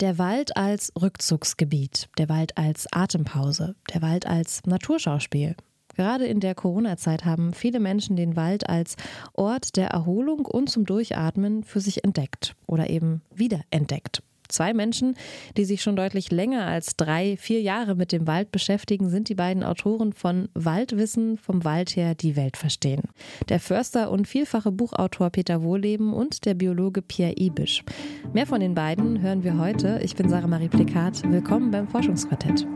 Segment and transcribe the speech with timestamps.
[0.00, 5.56] Der Wald als Rückzugsgebiet, der Wald als Atempause, der Wald als Naturschauspiel.
[5.94, 8.96] Gerade in der Corona-Zeit haben viele Menschen den Wald als
[9.34, 14.22] Ort der Erholung und zum Durchatmen für sich entdeckt oder eben wiederentdeckt.
[14.50, 15.14] Zwei Menschen,
[15.56, 19.34] die sich schon deutlich länger als drei, vier Jahre mit dem Wald beschäftigen, sind die
[19.34, 23.02] beiden Autoren von Waldwissen, vom Wald her die Welt verstehen.
[23.48, 27.84] Der Förster und vielfache Buchautor Peter Wohleben und der Biologe Pierre Ibisch.
[28.32, 30.00] Mehr von den beiden hören wir heute.
[30.02, 31.22] Ich bin Sarah Marie Plikat.
[31.30, 32.66] Willkommen beim Forschungsquartett.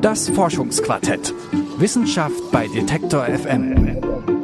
[0.00, 1.32] Das Forschungsquartett.
[1.78, 4.43] Wissenschaft bei Detektor FM.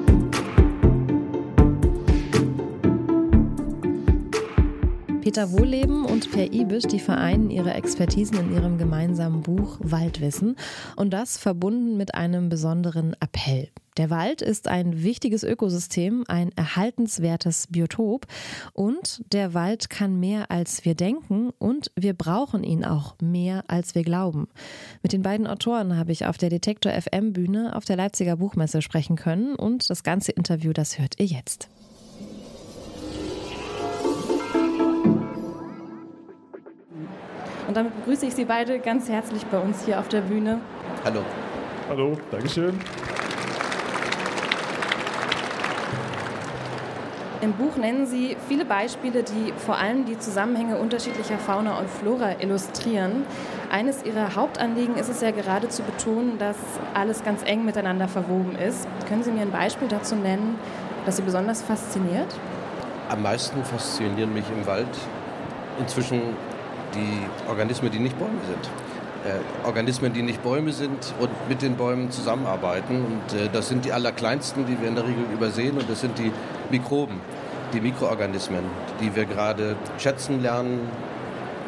[5.30, 10.56] Peter Wohlleben und Per Ibisch, die vereinen ihre Expertisen in ihrem gemeinsamen Buch Waldwissen
[10.96, 13.68] und das verbunden mit einem besonderen Appell.
[13.96, 18.26] Der Wald ist ein wichtiges Ökosystem, ein erhaltenswertes Biotop
[18.72, 23.94] und der Wald kann mehr als wir denken und wir brauchen ihn auch mehr als
[23.94, 24.48] wir glauben.
[25.04, 28.82] Mit den beiden Autoren habe ich auf der Detektor FM Bühne auf der Leipziger Buchmesse
[28.82, 31.68] sprechen können und das ganze Interview, das hört ihr jetzt.
[37.70, 40.58] Und damit begrüße ich Sie beide ganz herzlich bei uns hier auf der Bühne.
[41.04, 41.20] Hallo.
[41.88, 42.76] Hallo, Dankeschön.
[47.40, 52.40] Im Buch nennen Sie viele Beispiele, die vor allem die Zusammenhänge unterschiedlicher Fauna und Flora
[52.40, 53.24] illustrieren.
[53.70, 56.56] Eines Ihrer Hauptanliegen ist es ja gerade zu betonen, dass
[56.92, 58.88] alles ganz eng miteinander verwoben ist.
[59.08, 60.58] Können Sie mir ein Beispiel dazu nennen,
[61.06, 62.34] das Sie besonders fasziniert?
[63.08, 64.88] Am meisten faszinieren mich im Wald
[65.78, 66.20] inzwischen
[66.94, 68.70] die Organismen, die nicht Bäume sind.
[69.22, 73.04] Äh, Organismen, die nicht Bäume sind und mit den Bäumen zusammenarbeiten.
[73.04, 75.76] Und äh, das sind die allerkleinsten, die wir in der Regel übersehen.
[75.76, 76.32] Und das sind die
[76.70, 77.20] Mikroben,
[77.74, 78.64] die Mikroorganismen,
[79.00, 80.88] die wir gerade schätzen lernen.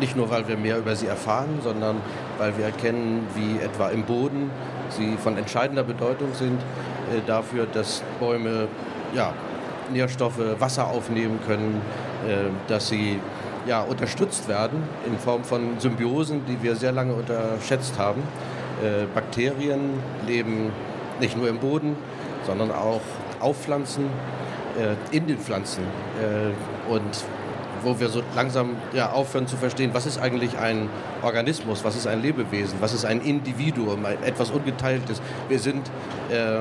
[0.01, 1.97] Nicht nur, weil wir mehr über sie erfahren, sondern
[2.39, 4.51] weil wir erkennen, wie etwa im Boden
[4.89, 8.69] sie von entscheidender Bedeutung sind äh, dafür, dass Bäume
[9.15, 9.33] ja,
[9.93, 11.81] Nährstoffe, Wasser aufnehmen können,
[12.27, 13.21] äh, dass sie
[13.67, 18.23] ja, unterstützt werden in Form von Symbiosen, die wir sehr lange unterschätzt haben.
[18.83, 20.73] Äh, Bakterien leben
[21.21, 21.97] nicht nur im Boden,
[22.47, 23.01] sondern auch
[23.41, 24.07] auf Pflanzen,
[24.79, 25.85] äh, in den Pflanzen.
[26.21, 27.25] Äh, und
[27.83, 30.89] wo wir so langsam ja, aufhören zu verstehen, was ist eigentlich ein
[31.23, 35.21] Organismus, was ist ein Lebewesen, was ist ein Individuum, etwas Ungeteiltes.
[35.49, 35.91] Wir sind
[36.31, 36.61] äh,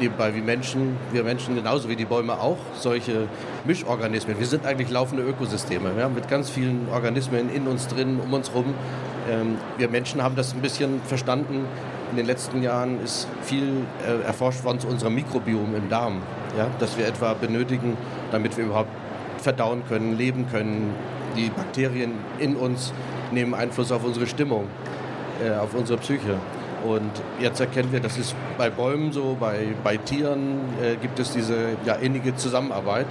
[0.00, 3.28] nebenbei wie Menschen, wir Menschen genauso wie die Bäume auch, solche
[3.64, 4.38] Mischorganismen.
[4.38, 8.50] Wir sind eigentlich laufende Ökosysteme ja, mit ganz vielen Organismen in uns drin, um uns
[8.50, 8.74] herum.
[9.30, 11.66] Ähm, wir Menschen haben das ein bisschen verstanden.
[12.10, 16.22] In den letzten Jahren ist viel äh, erforscht worden zu unserem Mikrobiom im Darm,
[16.56, 17.96] ja, das wir etwa benötigen,
[18.32, 18.90] damit wir überhaupt
[19.38, 20.94] verdauen können, leben können.
[21.36, 22.92] Die Bakterien in uns
[23.30, 24.68] nehmen Einfluss auf unsere Stimmung,
[25.44, 26.38] äh, auf unsere Psyche.
[26.84, 31.32] Und jetzt erkennen wir, das ist bei Bäumen so, bei, bei Tieren äh, gibt es
[31.32, 33.06] diese ja, innige Zusammenarbeit.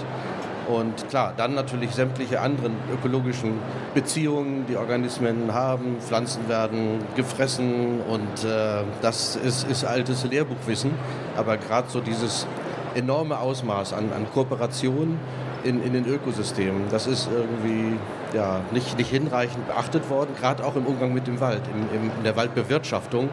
[0.68, 3.54] Und klar, dann natürlich sämtliche anderen ökologischen
[3.94, 5.96] Beziehungen, die Organismen haben.
[6.00, 10.90] Pflanzen werden gefressen und äh, das ist, ist altes Lehrbuchwissen.
[11.36, 12.46] Aber gerade so dieses
[12.94, 15.18] enorme Ausmaß an, an Kooperation
[15.64, 17.98] in, in den Ökosystemen, das ist irgendwie
[18.34, 22.24] ja, nicht, nicht hinreichend beachtet worden, gerade auch im Umgang mit dem Wald, in, in
[22.24, 23.28] der Waldbewirtschaftung,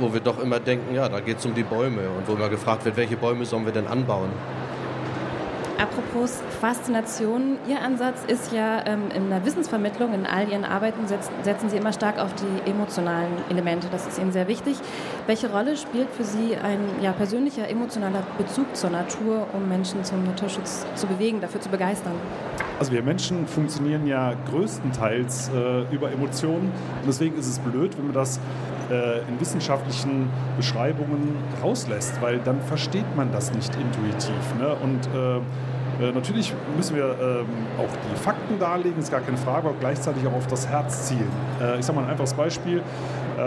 [0.00, 2.48] wo wir doch immer denken, ja, da geht es um die Bäume und wo immer
[2.48, 4.30] gefragt wird, welche Bäume sollen wir denn anbauen?
[5.78, 11.32] Apropos Faszination, Ihr Ansatz ist ja ähm, in der Wissensvermittlung, in all Ihren Arbeiten setzen,
[11.42, 13.88] setzen Sie immer stark auf die emotionalen Elemente.
[13.92, 14.78] Das ist Ihnen sehr wichtig.
[15.26, 20.24] Welche Rolle spielt für Sie ein ja, persönlicher, emotionaler Bezug zur Natur, um Menschen zum
[20.24, 22.14] Naturschutz zu bewegen, dafür zu begeistern?
[22.78, 28.06] Also wir Menschen funktionieren ja größtenteils äh, über Emotionen und deswegen ist es blöd, wenn
[28.06, 28.38] man das
[28.90, 30.28] äh, in wissenschaftlichen
[30.58, 34.54] Beschreibungen rauslässt, weil dann versteht man das nicht intuitiv.
[34.58, 34.76] Ne?
[34.82, 37.46] Und äh, äh, natürlich müssen wir ähm,
[37.78, 41.30] auch die Fakten darlegen, ist gar keine Frage, aber gleichzeitig auch auf das Herz zielen.
[41.62, 42.82] Äh, ich sage mal ein einfaches Beispiel.
[43.36, 43.40] Äh,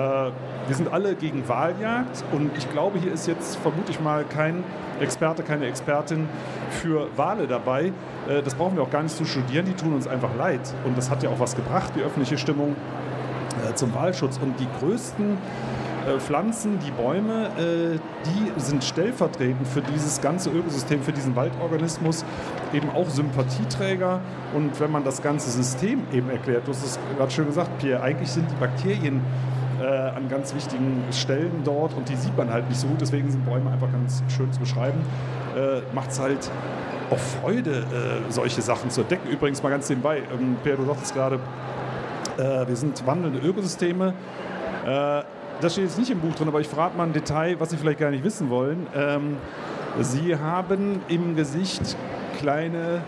[0.67, 4.63] wir sind alle gegen Wahljagd und ich glaube, hier ist jetzt vermutlich mal kein
[4.99, 6.29] Experte, keine Expertin
[6.69, 7.91] für Wale dabei.
[8.27, 10.61] Äh, das brauchen wir auch gar nicht zu studieren, die tun uns einfach leid.
[10.85, 12.75] Und das hat ja auch was gebracht, die öffentliche Stimmung
[13.67, 14.37] äh, zum Wahlschutz.
[14.37, 15.37] Und die größten
[16.19, 17.51] Pflanzen, die Bäume,
[18.25, 22.25] die sind stellvertretend für dieses ganze Ökosystem, für diesen Waldorganismus
[22.73, 24.21] eben auch Sympathieträger.
[24.55, 28.01] Und wenn man das ganze System eben erklärt, du hast es gerade schön gesagt, Pierre,
[28.01, 29.21] eigentlich sind die Bakterien
[29.79, 33.01] äh, an ganz wichtigen Stellen dort und die sieht man halt nicht so gut.
[33.01, 35.01] Deswegen sind Bäume einfach ganz schön zu beschreiben.
[35.55, 36.49] Äh, Macht es halt
[37.09, 39.29] auch Freude, äh, solche Sachen zu entdecken.
[39.29, 41.39] Übrigens mal ganz nebenbei, ähm, Per, du sagtest gerade,
[42.37, 44.13] äh, wir sind wandelnde Ökosysteme.
[44.85, 45.23] Äh,
[45.61, 47.77] das steht jetzt nicht im Buch drin, aber ich frage mal ein Detail, was Sie
[47.77, 48.87] vielleicht gar nicht wissen wollen.
[48.95, 49.37] Ähm,
[50.01, 51.97] Sie haben im Gesicht
[52.39, 53.01] kleine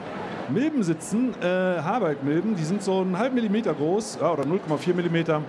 [0.50, 5.42] Milben sitzen, äh, Haarbergmilben, die sind so einen halben Millimeter groß ja, oder 0,4 Millimeter.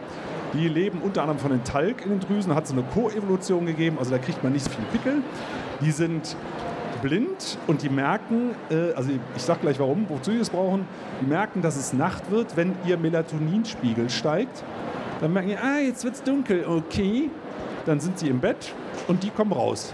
[0.55, 3.97] Die leben unter anderem von den Talg in den Drüsen, hat so eine Koevolution gegeben,
[3.99, 5.23] also da kriegt man nicht so viele Pickel.
[5.81, 6.37] Die sind
[7.01, 10.87] blind und die merken, äh, also ich sage gleich warum, wozu sie es brauchen,
[11.21, 14.63] die merken, dass es Nacht wird, wenn ihr Melatoninspiegel steigt.
[15.21, 17.31] Dann merken die, ah, jetzt wird es dunkel, okay.
[17.87, 18.73] Dann sind sie im Bett
[19.09, 19.93] und die kommen raus.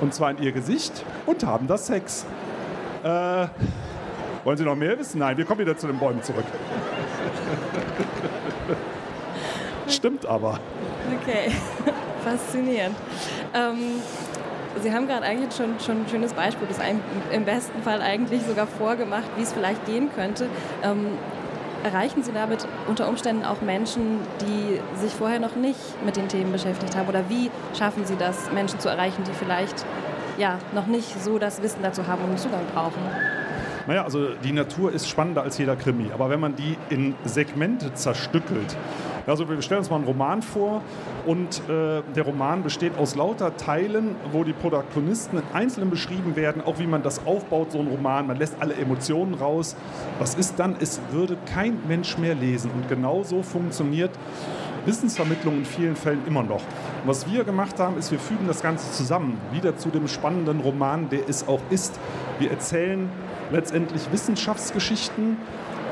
[0.00, 2.24] Und zwar in ihr Gesicht und haben das Sex.
[3.02, 3.46] Äh,
[4.44, 5.18] wollen Sie noch mehr wissen?
[5.18, 6.44] Nein, wir kommen wieder zu den Bäumen zurück.
[9.88, 10.60] Stimmt aber.
[11.22, 11.50] Okay,
[12.24, 12.96] faszinierend.
[13.54, 14.02] Ähm,
[14.82, 17.00] Sie haben gerade eigentlich schon, schon ein schönes Beispiel, das einem
[17.32, 20.48] im besten Fall eigentlich sogar vorgemacht, wie es vielleicht gehen könnte.
[20.84, 21.06] Ähm,
[21.82, 26.52] erreichen Sie damit unter Umständen auch Menschen, die sich vorher noch nicht mit den Themen
[26.52, 27.08] beschäftigt haben?
[27.08, 29.84] Oder wie schaffen Sie das, Menschen zu erreichen, die vielleicht
[30.36, 33.02] ja, noch nicht so das Wissen dazu haben und Zugang brauchen?
[33.86, 36.10] Naja, also die Natur ist spannender als jeder Krimi.
[36.12, 38.76] Aber wenn man die in Segmente zerstückelt,
[39.28, 40.82] also wir stellen uns mal einen Roman vor
[41.26, 46.62] und äh, der Roman besteht aus lauter Teilen, wo die Protagonisten in Einzelnen beschrieben werden,
[46.64, 48.26] auch wie man das aufbaut, so ein Roman.
[48.26, 49.76] Man lässt alle Emotionen raus.
[50.18, 50.76] Was ist dann?
[50.80, 52.70] Es würde kein Mensch mehr lesen.
[52.70, 54.10] Und genau so funktioniert
[54.86, 56.62] Wissensvermittlung in vielen Fällen immer noch.
[57.04, 61.08] was wir gemacht haben, ist, wir fügen das Ganze zusammen, wieder zu dem spannenden Roman,
[61.10, 61.98] der es auch ist.
[62.38, 63.08] Wir erzählen
[63.50, 65.36] letztendlich Wissenschaftsgeschichten.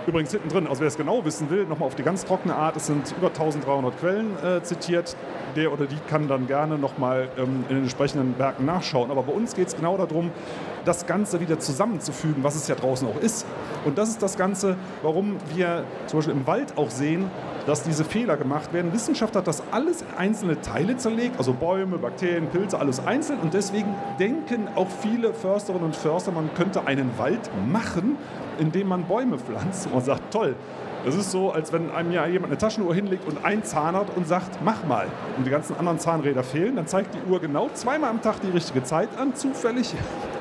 [0.06, 2.76] Übrigens hinten drin, also wer es genau wissen will, nochmal auf die ganz trockene Art,
[2.76, 5.16] es sind über 1300 Quellen äh, zitiert.
[5.56, 9.10] Der oder die kann dann gerne nochmal ähm, in den entsprechenden Werken nachschauen.
[9.10, 10.30] Aber bei uns geht es genau darum,
[10.84, 13.46] das Ganze wieder zusammenzufügen, was es ja draußen auch ist.
[13.86, 17.30] Und das ist das Ganze, warum wir zum Beispiel im Wald auch sehen,
[17.66, 18.92] dass diese Fehler gemacht werden.
[18.92, 23.38] Wissenschaft hat das alles in einzelne Teile zerlegt, also Bäume, Bakterien, Pilze, alles einzeln.
[23.38, 28.16] Und deswegen denken auch viele Försterinnen und Förster, man könnte einen Wald machen,
[28.58, 29.86] indem man Bäume pflanzt.
[29.86, 30.56] Und man sagt, toll,
[31.04, 34.16] das ist so, als wenn einem ja jemand eine Taschenuhr hinlegt und ein Zahn hat
[34.16, 35.06] und sagt, mach mal.
[35.36, 38.50] Und die ganzen anderen Zahnräder fehlen, dann zeigt die Uhr genau zweimal am Tag die
[38.50, 39.94] richtige Zeit an, zufällig.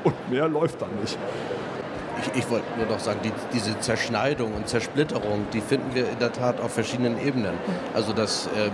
[0.03, 1.19] Und mehr läuft dann nicht
[2.21, 6.19] ich, ich wollte nur noch sagen, die, diese Zerschneidung und Zersplitterung, die finden wir in
[6.19, 7.53] der Tat auf verschiedenen Ebenen.
[7.93, 8.69] Also das äh,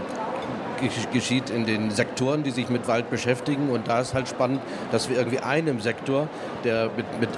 [1.13, 3.69] geschieht in den Sektoren, die sich mit Wald beschäftigen.
[3.69, 4.61] Und da ist halt spannend,
[4.91, 6.27] dass wir irgendwie einem Sektor,
[6.63, 7.29] der mit, mit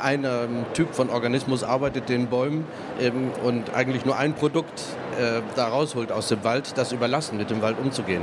[0.00, 2.66] einem Typ von Organismus arbeitet, den Bäumen,
[3.00, 4.82] ähm, und eigentlich nur ein Produkt
[5.18, 8.22] äh, da rausholt aus dem Wald, das überlassen, mit dem Wald umzugehen.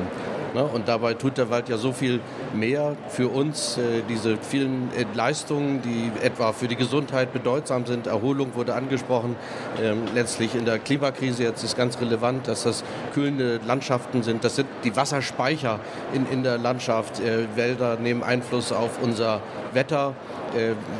[0.53, 0.63] Ne?
[0.63, 2.19] Und dabei tut der Wald ja so viel
[2.53, 3.77] mehr für uns.
[3.77, 8.07] Äh, diese vielen äh, Leistungen, die etwa für die Gesundheit bedeutsam sind.
[8.07, 9.35] Erholung wurde angesprochen.
[9.81, 14.43] Ähm, letztlich in der Klimakrise jetzt ist ganz relevant, dass das kühlende Landschaften sind.
[14.43, 15.79] Das sind die Wasserspeicher
[16.13, 17.19] in, in der Landschaft.
[17.19, 19.41] Äh, Wälder nehmen Einfluss auf unser
[19.73, 20.15] Wetter.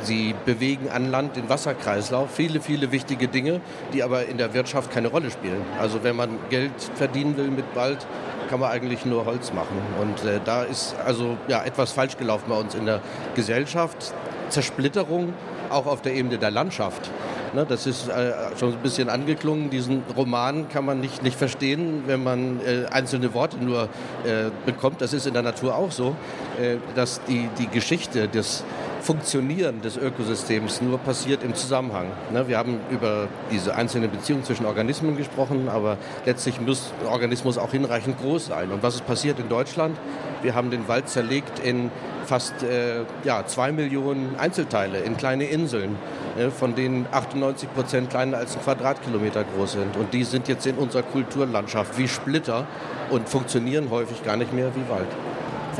[0.02, 2.30] Sie bewegen an Land den Wasserkreislauf.
[2.32, 3.60] Viele, viele wichtige Dinge,
[3.92, 5.62] die aber in der Wirtschaft keine Rolle spielen.
[5.80, 8.06] Also wenn man Geld verdienen will mit Wald,
[8.50, 9.80] kann man eigentlich nur Holz machen.
[10.00, 13.00] Und äh, da ist also ja, etwas falsch gelaufen bei uns in der
[13.36, 14.12] Gesellschaft.
[14.48, 15.32] Zersplitterung
[15.70, 17.08] auch auf der Ebene der Landschaft.
[17.54, 19.70] Ne, das ist äh, schon ein bisschen angeklungen.
[19.70, 23.84] Diesen Roman kann man nicht, nicht verstehen, wenn man äh, einzelne Worte nur
[24.24, 25.00] äh, bekommt.
[25.00, 26.16] Das ist in der Natur auch so,
[26.60, 28.64] äh, dass die, die Geschichte des
[29.00, 32.06] Funktionieren des Ökosystems nur passiert im Zusammenhang.
[32.32, 37.56] Ne, wir haben über diese einzelne Beziehung zwischen Organismen gesprochen, aber letztlich muss ein Organismus
[37.56, 38.70] auch hinreichend groß sein.
[38.70, 39.96] Und was ist passiert in Deutschland?
[40.42, 41.90] Wir haben den Wald zerlegt in
[42.26, 45.96] fast äh, ja, zwei Millionen Einzelteile, in kleine Inseln,
[46.38, 49.96] äh, von denen 98 Prozent kleiner als ein Quadratkilometer groß sind.
[49.96, 52.66] Und die sind jetzt in unserer Kulturlandschaft wie Splitter
[53.10, 55.08] und funktionieren häufig gar nicht mehr wie Wald.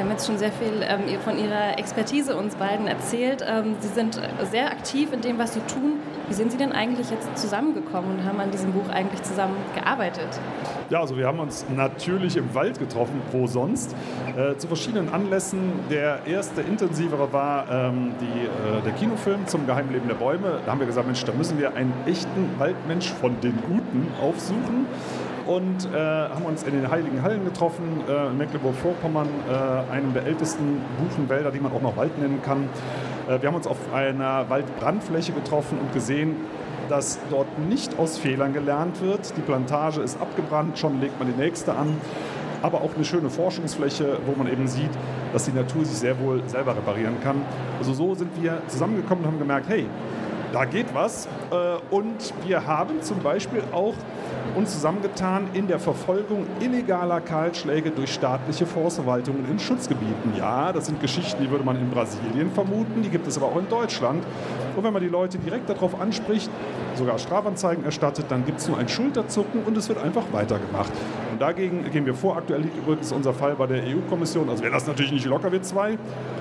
[0.01, 3.45] Sie haben jetzt schon sehr viel ähm, von Ihrer Expertise uns beiden erzählt.
[3.47, 4.19] Ähm, Sie sind
[4.51, 5.99] sehr aktiv in dem, was Sie tun.
[6.27, 10.41] Wie sind Sie denn eigentlich jetzt zusammengekommen und haben an diesem Buch eigentlich zusammen gearbeitet?
[10.89, 13.95] Ja, also wir haben uns natürlich im Wald getroffen, wo sonst,
[14.39, 15.59] äh, zu verschiedenen Anlässen.
[15.91, 20.61] Der erste intensivere war ähm, die, äh, der Kinofilm zum Geheimleben der Bäume.
[20.65, 24.87] Da haben wir gesagt, Mensch, da müssen wir einen echten Waldmensch von den Guten aufsuchen
[25.51, 30.25] und äh, haben uns in den Heiligen Hallen getroffen, äh, in Mecklenburg-Vorpommern, äh, einem der
[30.25, 32.69] ältesten Buchenwälder, die man auch noch Wald nennen kann.
[33.29, 36.37] Äh, wir haben uns auf einer Waldbrandfläche getroffen und gesehen,
[36.89, 39.37] dass dort nicht aus Fehlern gelernt wird.
[39.37, 41.97] Die Plantage ist abgebrannt, schon legt man die nächste an.
[42.63, 44.91] aber auch eine schöne Forschungsfläche, wo man eben sieht,
[45.33, 47.43] dass die Natur sich sehr wohl selber reparieren kann.
[47.79, 49.87] Also so sind wir zusammengekommen und haben gemerkt, hey,
[50.53, 51.27] da geht was.
[51.51, 53.95] Äh, und wir haben zum Beispiel auch
[54.57, 60.33] uns zusammengetan in der Verfolgung illegaler Kahlschläge durch staatliche Forstverwaltungen in Schutzgebieten.
[60.37, 63.57] Ja, das sind Geschichten, die würde man in Brasilien vermuten, die gibt es aber auch
[63.57, 64.25] in Deutschland.
[64.77, 66.51] Und wenn man die Leute direkt darauf anspricht,
[66.97, 70.93] sogar Strafanzeigen erstattet, dann gibt es nur ein Schulterzucken und es wird einfach weitergemacht.
[71.33, 72.37] Und dagegen gehen wir vor.
[72.37, 74.49] Aktuell liegt übrigens unser Fall bei der EU-Kommission.
[74.49, 75.93] Also wir lassen natürlich nicht locker, wir zwei.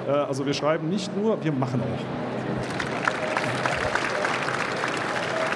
[0.08, 2.29] Äh, also wir schreiben nicht nur, wir machen auch.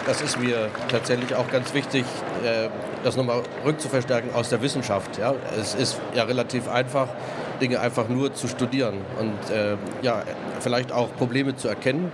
[0.06, 2.06] Das ist mir tatsächlich auch ganz wichtig,
[2.44, 2.70] äh,
[3.04, 5.18] das nochmal rückzuverstärken aus der Wissenschaft.
[5.18, 5.34] Ja?
[5.60, 7.08] Es ist ja relativ einfach,
[7.62, 10.24] Dinge einfach nur zu studieren und äh, ja,
[10.60, 12.12] vielleicht auch Probleme zu erkennen,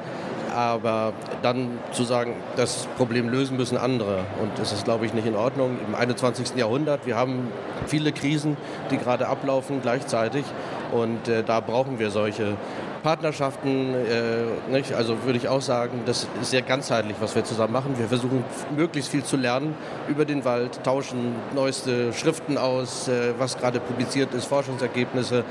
[0.54, 4.20] aber dann zu sagen, das Problem lösen müssen andere.
[4.42, 5.78] Und das ist, glaube ich, nicht in Ordnung.
[5.88, 6.56] Im 21.
[6.56, 7.48] Jahrhundert, wir haben
[7.88, 8.58] viele Krisen,
[8.92, 10.44] die gerade ablaufen gleichzeitig.
[10.92, 12.58] Und äh, da brauchen wir solche
[13.02, 17.98] Partnerschaften, äh, also würde ich auch sagen, das ist sehr ganzheitlich, was wir zusammen machen.
[17.98, 18.44] Wir versuchen
[18.76, 19.76] möglichst viel zu lernen
[20.08, 25.44] über den Wald, tauschen neueste Schriften aus, äh, was gerade publiziert ist, Forschungsergebnisse,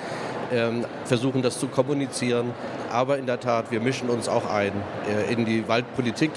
[0.51, 0.71] äh,
[1.05, 2.53] versuchen das zu kommunizieren.
[2.91, 4.73] Aber in der Tat, wir mischen uns auch ein
[5.09, 6.33] äh, in die Waldpolitik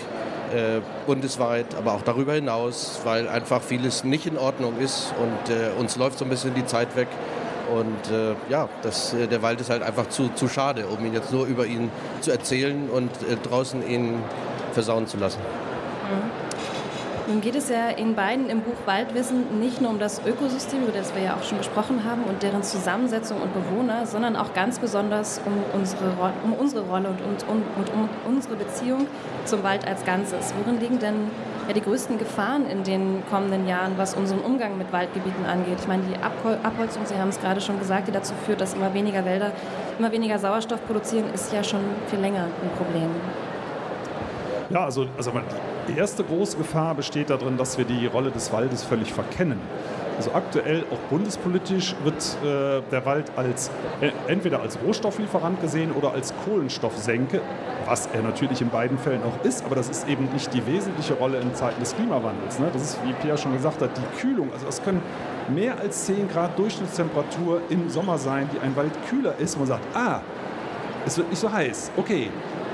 [0.54, 5.70] äh, bundesweit, aber auch darüber hinaus, weil einfach vieles nicht in Ordnung ist und äh,
[5.80, 7.08] uns läuft so ein bisschen die Zeit weg.
[7.72, 11.14] Und äh, ja, das, äh, der Wald ist halt einfach zu, zu schade, um ihn
[11.14, 14.20] jetzt nur über ihn zu erzählen und äh, draußen ihn
[14.74, 15.40] versauen zu lassen.
[15.40, 16.52] Mhm.
[17.32, 20.92] Nun geht es ja in beiden im Buch Waldwissen nicht nur um das Ökosystem, über
[20.92, 24.80] das wir ja auch schon gesprochen haben, und deren Zusammensetzung und Bewohner, sondern auch ganz
[24.80, 26.12] besonders um unsere,
[26.44, 29.08] um unsere Rolle und, um, und um unsere Beziehung
[29.46, 30.54] zum Wald als Ganzes.
[30.58, 31.32] Worin liegen denn
[31.72, 35.78] ja, die größten Gefahren in den kommenden Jahren, was unseren Umgang mit Waldgebieten angeht.
[35.80, 38.94] Ich meine, die Abholzung, Sie haben es gerade schon gesagt, die dazu führt, dass immer
[38.94, 39.54] weniger Wälder
[39.98, 43.10] immer weniger Sauerstoff produzieren, ist ja schon viel länger ein Problem.
[44.70, 45.32] Ja, also, also
[45.88, 49.60] die erste große Gefahr besteht darin, dass wir die Rolle des Waldes völlig verkennen.
[50.18, 56.12] Also aktuell auch bundespolitisch wird äh, der Wald als äh, entweder als Rohstofflieferant gesehen oder
[56.12, 57.42] als Kohlenstoffsenke,
[57.92, 61.14] was er natürlich in beiden Fällen auch ist, aber das ist eben nicht die wesentliche
[61.16, 62.58] Rolle in Zeiten des Klimawandels.
[62.58, 62.70] Ne?
[62.72, 64.50] Das ist, wie Pierre schon gesagt hat, die Kühlung.
[64.54, 65.02] Also es können
[65.54, 69.58] mehr als 10 Grad Durchschnittstemperatur im Sommer sein, die ein Wald kühler ist.
[69.58, 70.22] Man sagt, ah,
[71.06, 71.92] es wird nicht so heiß.
[71.98, 72.30] Okay,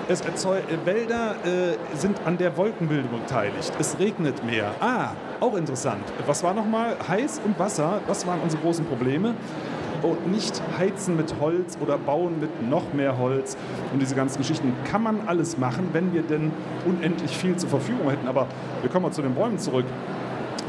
[0.08, 3.74] es erzeugt, äh, Wälder äh, sind an der Wolkenbildung beteiligt.
[3.80, 4.76] Es regnet mehr.
[4.80, 6.04] Ah, auch interessant.
[6.28, 6.96] Was war nochmal?
[7.08, 9.34] Heiß und Wasser, das waren unsere großen Probleme.
[10.04, 13.58] Und nicht heizen mit Holz oder bauen mit noch mehr Holz.
[13.94, 16.52] Und diese ganzen Geschichten kann man alles machen, wenn wir denn
[16.86, 18.28] unendlich viel zur Verfügung hätten.
[18.28, 18.48] Aber
[18.82, 19.86] wir kommen mal zu den Bäumen zurück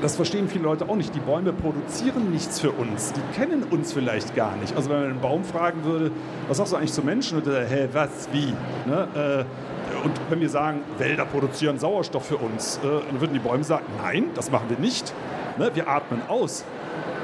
[0.03, 1.15] das verstehen viele Leute auch nicht.
[1.15, 3.13] Die Bäume produzieren nichts für uns.
[3.13, 4.77] Die kennen uns vielleicht gar nicht.
[4.77, 6.11] Also wenn man einen Baum fragen würde,
[6.47, 7.39] was sagst du eigentlich zu Menschen?
[7.39, 8.55] Und hä, was, wie?
[8.87, 9.09] Ne?
[9.15, 13.65] Äh, und wenn wir sagen, Wälder produzieren Sauerstoff für uns, äh, dann würden die Bäume
[13.65, 15.13] sagen, nein, das machen wir nicht.
[15.59, 15.71] Ne?
[15.75, 16.65] Wir atmen aus.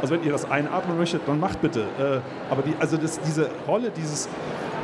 [0.00, 1.80] Also wenn ihr das einatmen möchtet, dann macht bitte.
[1.98, 4.28] Äh, aber die, also das, diese Rolle dieses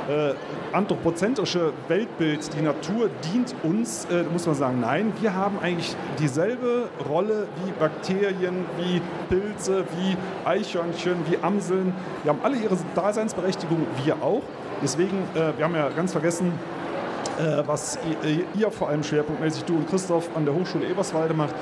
[0.09, 0.35] äh,
[0.73, 6.89] anthropozentrische Weltbild, die Natur dient uns, äh, muss man sagen, nein, wir haben eigentlich dieselbe
[7.09, 10.17] Rolle wie Bakterien, wie Pilze, wie
[10.49, 11.93] Eichhörnchen, wie Amseln.
[12.23, 14.43] Wir haben alle ihre Daseinsberechtigung, wir auch.
[14.83, 16.53] Deswegen, äh, wir haben ja ganz vergessen,
[17.39, 21.55] äh, was ihr, ihr vor allem schwerpunktmäßig, du und Christoph, an der Hochschule Eberswalde macht.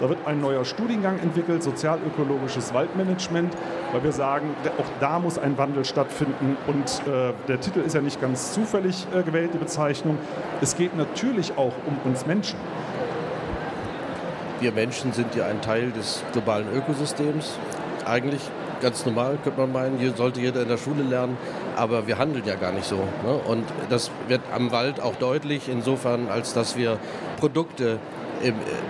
[0.00, 3.52] Da wird ein neuer Studiengang entwickelt, sozialökologisches Waldmanagement,
[3.92, 6.56] weil wir sagen, auch da muss ein Wandel stattfinden.
[6.66, 10.16] Und äh, der Titel ist ja nicht ganz zufällig äh, gewählt, die Bezeichnung.
[10.62, 12.58] Es geht natürlich auch um uns Menschen.
[14.60, 17.58] Wir Menschen sind ja ein Teil des globalen Ökosystems.
[18.06, 18.42] Eigentlich
[18.80, 21.36] ganz normal, könnte man meinen, hier sollte jeder in der Schule lernen,
[21.76, 22.96] aber wir handeln ja gar nicht so.
[22.96, 23.34] Ne?
[23.46, 26.98] Und das wird am Wald auch deutlich, insofern, als dass wir
[27.38, 27.98] Produkte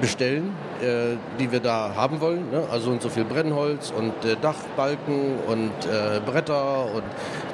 [0.00, 2.50] bestellen, äh, die wir da haben wollen.
[2.50, 2.62] Ne?
[2.71, 5.73] Also und so viel Brennholz und äh, Dachbalken und
[6.26, 7.02] Bretter und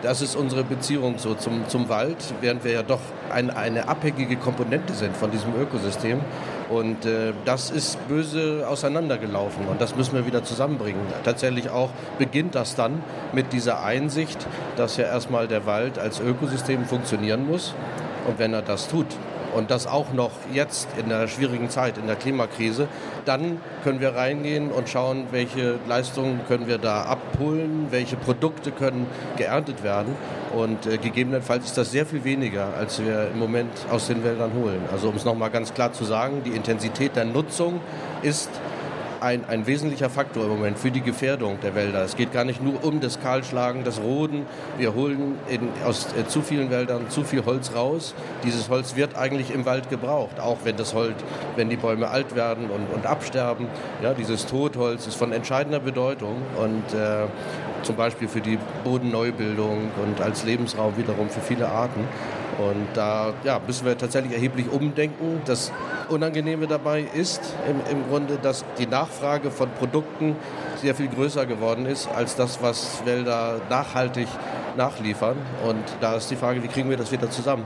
[0.03, 3.00] das ist unsere Beziehung so zum, zum Wald, während wir ja doch
[3.31, 6.21] ein, eine abhängige Komponente sind von diesem Ökosystem.
[6.69, 11.00] Und äh, das ist böse auseinandergelaufen und das müssen wir wieder zusammenbringen.
[11.25, 16.85] Tatsächlich auch beginnt das dann mit dieser Einsicht, dass ja erstmal der Wald als Ökosystem
[16.85, 17.75] funktionieren muss.
[18.26, 19.07] Und wenn er das tut,
[19.57, 22.89] und das auch noch jetzt in der schwierigen Zeit, in der Klimakrise,
[23.25, 29.07] dann können wir reingehen und schauen, welche Leistungen können wir da abholen, welche Produkte können
[29.37, 30.15] geerntet werden.
[30.55, 34.53] Und äh, gegebenenfalls ist das sehr viel weniger, als wir im Moment aus den Wäldern
[34.55, 34.83] holen.
[34.93, 37.81] Also um es nochmal ganz klar zu sagen, die Intensität der Nutzung
[38.23, 38.51] ist
[39.26, 42.04] ein, ein wesentlicher Faktor im Moment für die Gefährdung der Wälder.
[42.04, 44.47] Es geht gar nicht nur um das Kahlschlagen, das Roden.
[44.78, 48.14] Wir holen in, aus äh, zu vielen Wäldern zu viel Holz raus.
[48.45, 51.16] Dieses Holz wird eigentlich im Wald gebraucht, auch wenn das Holz,
[51.56, 53.66] wenn die Bäume alt werden und, und absterben.
[54.00, 57.26] Ja, dieses Totholz ist von entscheidender Bedeutung und äh,
[57.83, 62.06] zum Beispiel für die Bodenneubildung und als Lebensraum wiederum für viele Arten.
[62.59, 65.43] Und da ja, müssen wir tatsächlich erheblich umdenken.
[65.45, 65.73] Das
[66.09, 70.37] Unangenehme dabei ist im, im Grunde, dass die Nachfrage von Produkten
[70.76, 74.29] sehr viel größer geworden ist als das, was Wälder nachhaltig
[74.76, 75.37] nachliefern.
[75.67, 77.65] Und da ist die Frage, wie kriegen wir das wieder zusammen?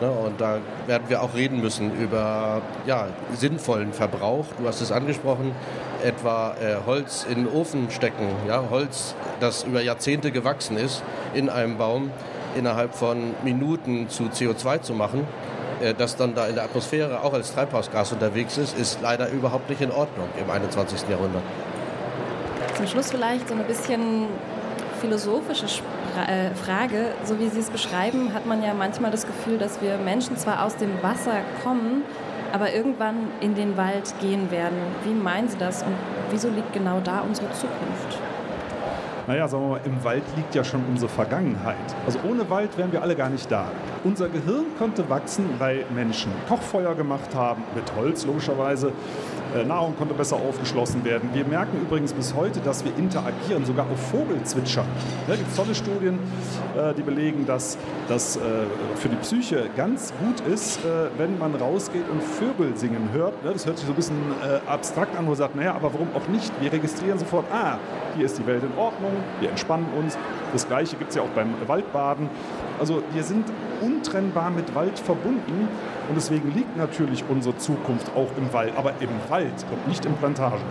[0.00, 4.46] Ne, und da werden wir auch reden müssen über ja, sinnvollen Verbrauch.
[4.58, 5.52] Du hast es angesprochen,
[6.02, 8.28] etwa äh, Holz in den Ofen stecken.
[8.48, 11.02] Ja, Holz, das über Jahrzehnte gewachsen ist
[11.32, 12.10] in einem Baum
[12.56, 15.26] innerhalb von Minuten zu CO2 zu machen,
[15.80, 19.68] äh, das dann da in der Atmosphäre auch als Treibhausgas unterwegs ist, ist leider überhaupt
[19.68, 21.08] nicht in Ordnung im 21.
[21.08, 21.42] Jahrhundert.
[22.76, 24.26] Zum Schluss vielleicht so ein bisschen
[25.00, 25.66] philosophische
[26.26, 27.12] äh, Frage.
[27.24, 30.64] So wie Sie es beschreiben, hat man ja manchmal das Gefühl, dass wir Menschen zwar
[30.64, 32.02] aus dem Wasser kommen,
[32.52, 34.78] aber irgendwann in den Wald gehen werden.
[35.04, 35.94] Wie meinen Sie das und
[36.30, 38.18] wieso liegt genau da unsere Zukunft?
[39.26, 41.76] Naja, sagen wir mal, im Wald liegt ja schon unsere Vergangenheit.
[42.04, 43.66] Also ohne Wald wären wir alle gar nicht da.
[44.04, 48.92] Unser Gehirn konnte wachsen, weil Menschen Kochfeuer gemacht haben, mit Holz logischerweise.
[49.54, 51.30] Äh, Nahrung konnte besser aufgeschlossen werden.
[51.32, 54.86] Wir merken übrigens bis heute, dass wir interagieren, sogar auf Vogelzwitschern.
[55.28, 56.18] Da gibt es tolle Studien,
[56.76, 58.40] äh, die belegen, dass das äh,
[58.96, 60.80] für die Psyche ganz gut ist,
[61.16, 63.34] wenn man rausgeht und Vögel singen hört.
[63.44, 64.16] Das hört sich so ein bisschen
[64.66, 66.52] abstrakt an, wo man sagt, naja, aber warum auch nicht?
[66.60, 67.78] Wir registrieren sofort, ah,
[68.16, 70.18] hier ist die Welt in Ordnung, wir entspannen uns.
[70.52, 72.28] Das Gleiche gibt es ja auch beim Waldbaden.
[72.78, 73.44] Also wir sind
[73.84, 75.68] untrennbar mit Wald verbunden
[76.08, 80.14] und deswegen liegt natürlich unsere Zukunft auch im Wald, aber im Wald und nicht in
[80.14, 80.64] Plantagen.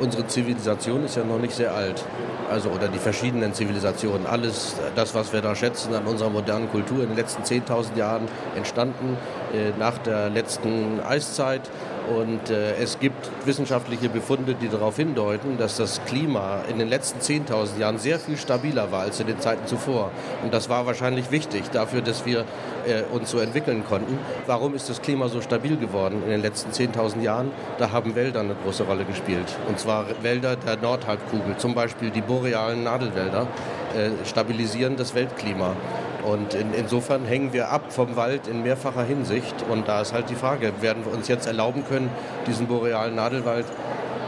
[0.00, 2.04] Unsere Zivilisation ist ja noch nicht sehr alt.
[2.50, 4.26] Also, oder die verschiedenen Zivilisationen.
[4.26, 8.28] Alles, das, was wir da schätzen an unserer modernen Kultur in den letzten 10.000 Jahren
[8.56, 9.16] entstanden,
[9.54, 11.62] äh, nach der letzten Eiszeit
[12.08, 17.20] und äh, es gibt wissenschaftliche Befunde, die darauf hindeuten, dass das Klima in den letzten
[17.20, 20.10] 10.000 Jahren sehr viel stabiler war als in den Zeiten zuvor.
[20.42, 22.44] Und das war wahrscheinlich wichtig dafür, dass wir
[22.86, 24.18] äh, uns so entwickeln konnten.
[24.46, 27.50] Warum ist das Klima so stabil geworden in den letzten 10.000 Jahren?
[27.78, 29.56] Da haben Wälder eine große Rolle gespielt.
[29.68, 33.46] Und zwar Wälder der Nordhalbkugel, zum Beispiel die borealen Nadelwälder,
[33.94, 35.76] äh, stabilisieren das Weltklima.
[36.22, 39.54] Und in, insofern hängen wir ab vom Wald in mehrfacher Hinsicht.
[39.68, 42.10] Und da ist halt die Frage, werden wir uns jetzt erlauben können,
[42.46, 43.66] diesen borealen Nadelwald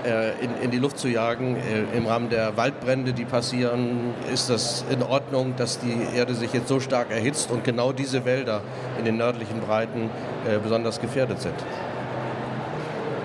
[0.04, 4.14] äh, in, in, die Luft zu jagen äh, im Rahmen der Waldbrände, die passieren?
[4.32, 8.24] Ist das in Ordnung, dass die Erde sich jetzt so stark erhitzt und genau diese
[8.24, 8.60] Wälder
[8.98, 10.10] in den nördlichen Breiten
[10.46, 11.54] äh, besonders gefährdet sind?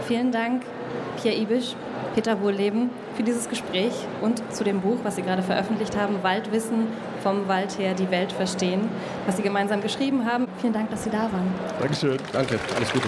[0.07, 0.63] Vielen Dank,
[1.21, 1.75] Pierre Ibisch.
[2.15, 6.87] Peter Wohlleben für dieses Gespräch und zu dem Buch, was Sie gerade veröffentlicht haben, Waldwissen,
[7.21, 8.89] vom Wald her die Welt verstehen,
[9.25, 10.47] was Sie gemeinsam geschrieben haben.
[10.59, 11.53] Vielen Dank, dass Sie da waren.
[11.79, 12.17] Dankeschön.
[12.33, 12.59] Danke.
[12.75, 13.07] Alles Gute.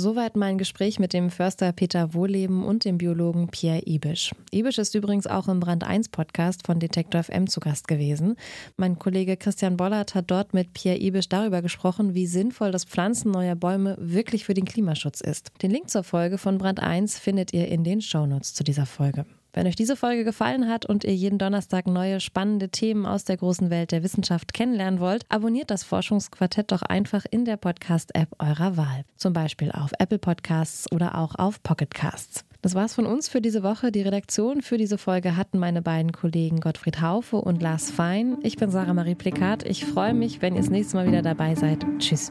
[0.00, 4.32] Soweit mein Gespräch mit dem Förster Peter Wohleben und dem Biologen Pierre Ibisch.
[4.52, 8.36] Ibisch ist übrigens auch im Brand 1 Podcast von Detektor FM zu Gast gewesen.
[8.76, 13.32] Mein Kollege Christian Bollert hat dort mit Pierre Ibisch darüber gesprochen, wie sinnvoll das Pflanzen
[13.32, 15.50] neuer Bäume wirklich für den Klimaschutz ist.
[15.62, 19.26] Den Link zur Folge von Brand 1 findet ihr in den Shownotes zu dieser Folge.
[19.58, 23.38] Wenn euch diese Folge gefallen hat und ihr jeden Donnerstag neue spannende Themen aus der
[23.38, 28.76] großen Welt der Wissenschaft kennenlernen wollt, abonniert das Forschungsquartett doch einfach in der Podcast-App eurer
[28.76, 29.02] Wahl.
[29.16, 32.44] Zum Beispiel auf Apple Podcasts oder auch auf Pocket Casts.
[32.62, 33.90] Das war's von uns für diese Woche.
[33.90, 38.38] Die Redaktion für diese Folge hatten meine beiden Kollegen Gottfried Haufe und Lars Fein.
[38.42, 39.66] Ich bin Sarah Marie Plikat.
[39.66, 41.84] Ich freue mich, wenn ihr das nächste Mal wieder dabei seid.
[41.98, 42.30] Tschüss.